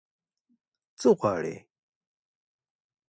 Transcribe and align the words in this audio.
_څه 0.99 1.09
غواړې؟ 1.19 1.55